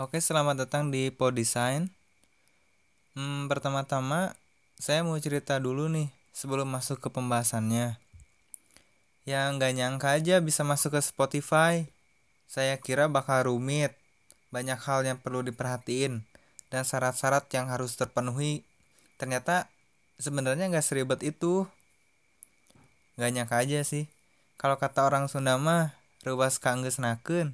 [0.00, 1.92] Oke, selamat datang di Podesign.
[3.12, 4.32] Hmm, pertama-tama
[4.80, 8.00] saya mau cerita dulu nih sebelum masuk ke pembahasannya.
[9.28, 11.84] Yang nggak nyangka aja bisa masuk ke Spotify.
[12.48, 13.92] Saya kira bakal rumit,
[14.48, 16.24] banyak hal yang perlu diperhatiin,
[16.72, 18.64] dan syarat-syarat yang harus terpenuhi.
[19.20, 19.68] Ternyata
[20.16, 21.68] sebenarnya nggak seribet itu.
[23.20, 24.08] Nggak nyangka aja sih.
[24.56, 25.92] Kalau kata orang Sunda mah,
[26.24, 27.52] ruas kangges naken.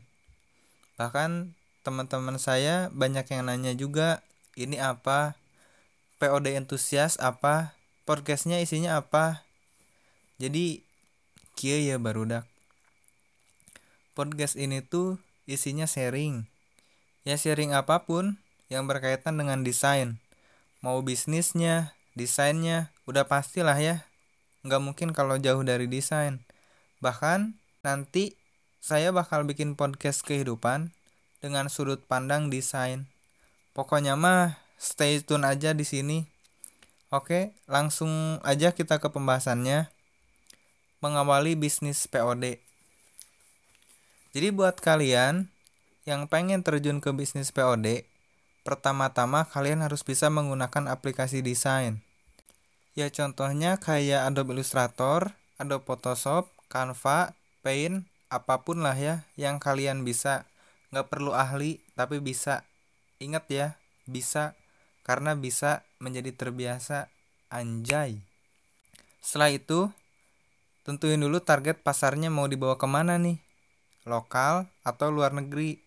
[0.94, 1.58] Bahkan
[1.88, 4.20] teman-teman saya banyak yang nanya juga,
[4.60, 5.40] ini apa?
[6.20, 7.72] POD entusias apa?
[8.04, 9.40] Podcastnya isinya apa?
[10.36, 10.84] Jadi
[11.56, 12.44] kia ya barudak.
[14.12, 15.16] Podcast ini tuh
[15.48, 16.44] isinya sharing.
[17.24, 18.36] Ya sharing apa pun
[18.68, 20.20] yang berkaitan dengan desain.
[20.84, 24.04] Mau bisnisnya, desainnya, udah pastilah ya.
[24.60, 26.44] Nggak mungkin kalau jauh dari desain.
[27.00, 28.36] Bahkan nanti
[28.84, 30.92] saya bakal bikin podcast kehidupan
[31.38, 33.06] dengan sudut pandang desain.
[33.74, 36.26] Pokoknya mah stay tune aja di sini.
[37.08, 39.88] Oke, langsung aja kita ke pembahasannya.
[40.98, 42.58] Mengawali bisnis POD.
[44.34, 45.48] Jadi buat kalian
[46.04, 48.04] yang pengen terjun ke bisnis POD,
[48.66, 52.02] pertama-tama kalian harus bisa menggunakan aplikasi desain.
[52.98, 60.04] Ya contohnya kayak Adobe Illustrator, Adobe Photoshop, Canva, Paint, apa pun lah ya yang kalian
[60.04, 60.44] bisa
[60.92, 62.64] nggak perlu ahli tapi bisa.
[63.18, 63.66] Ingat ya
[64.06, 64.54] bisa
[65.02, 67.10] karena bisa menjadi terbiasa.
[67.48, 68.20] Anjay.
[69.24, 69.88] Setelah itu
[70.84, 73.40] tentuin dulu target pasarnya mau dibawa ke mana nih?
[74.04, 75.80] Lokal atau luar negeri?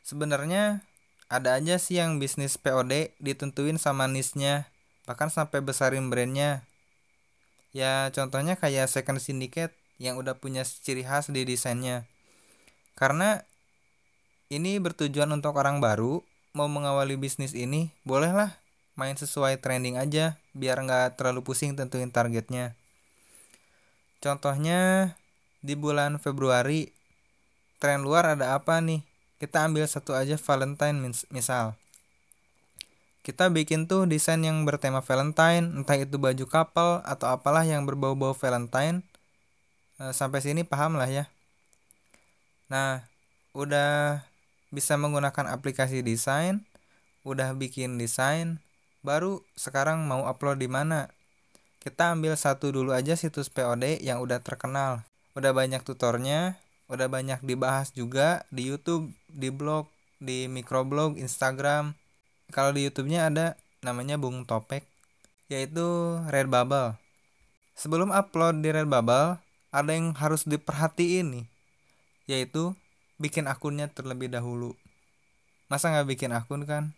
[0.00, 0.80] Sebenarnya
[1.28, 4.70] ada aja sih yang bisnis POD ditentuin sama nisnya
[5.06, 6.66] bahkan sampai besarin brandnya.
[7.70, 12.04] Ya contohnya kayak second syndicate yang udah punya ciri khas di desainnya.
[12.98, 13.46] Karena
[14.46, 16.22] ini bertujuan untuk orang baru
[16.54, 18.56] mau mengawali bisnis ini bolehlah
[18.96, 22.72] main sesuai trending aja biar nggak terlalu pusing tentuin targetnya.
[24.24, 25.12] Contohnya
[25.60, 26.88] di bulan Februari
[27.76, 29.04] tren luar ada apa nih?
[29.36, 30.96] Kita ambil satu aja Valentine
[31.28, 31.76] misal.
[33.20, 38.32] Kita bikin tuh desain yang bertema Valentine entah itu baju couple atau apalah yang berbau-bau
[38.32, 39.04] Valentine.
[40.00, 41.28] E, sampai sini paham lah ya.
[42.72, 43.04] Nah
[43.52, 44.24] udah
[44.70, 46.66] bisa menggunakan aplikasi desain,
[47.26, 48.62] udah bikin desain,
[49.02, 51.10] baru sekarang mau upload di mana?
[51.82, 55.06] Kita ambil satu dulu aja situs POD yang udah terkenal.
[55.38, 56.58] Udah banyak tutornya,
[56.90, 59.86] udah banyak dibahas juga di YouTube, di blog,
[60.18, 61.94] di microblog, Instagram.
[62.50, 63.46] Kalau di YouTube-nya ada
[63.86, 64.82] namanya Bung Topek,
[65.46, 66.98] yaitu Redbubble.
[67.78, 69.38] Sebelum upload di Redbubble,
[69.70, 71.46] ada yang harus diperhatiin nih,
[72.26, 72.72] yaitu
[73.16, 74.76] bikin akunnya terlebih dahulu.
[75.66, 76.92] Masa nggak bikin akun kan?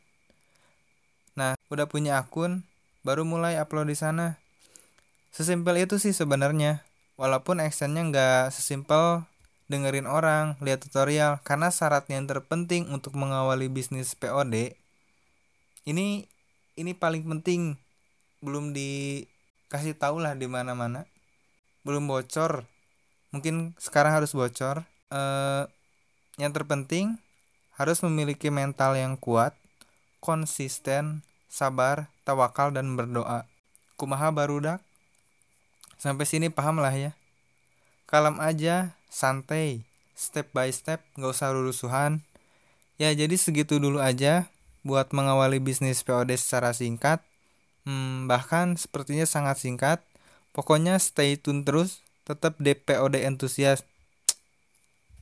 [1.38, 2.66] Nah udah punya akun
[3.06, 4.36] baru mulai upload di sana.
[5.30, 6.82] Sesimpel itu sih sebenarnya.
[7.18, 9.26] Walaupun actionnya nggak sesimpel
[9.68, 14.78] dengerin orang lihat tutorial karena syarat yang terpenting untuk mengawali bisnis POD
[15.88, 16.28] ini
[16.76, 17.80] ini paling penting.
[18.44, 21.08] Belum dikasih tahu lah di mana mana
[21.88, 22.68] belum bocor.
[23.32, 24.84] Mungkin sekarang harus bocor.
[25.08, 25.64] Eh,
[26.38, 27.18] yang terpenting
[27.74, 29.54] harus memiliki mental yang kuat,
[30.22, 33.44] konsisten, sabar, tawakal dan berdoa.
[33.98, 34.80] Kumaha barudak?
[35.98, 37.12] Sampai sini paham lah ya.
[38.06, 39.82] Kalem aja, santai,
[40.14, 42.22] step by step, gak usah rusuhan.
[42.98, 44.50] Ya jadi segitu dulu aja
[44.86, 47.22] buat mengawali bisnis POD secara singkat.
[47.86, 49.98] Hmm, bahkan sepertinya sangat singkat.
[50.50, 53.86] Pokoknya stay tune terus, tetap DPOD entusias.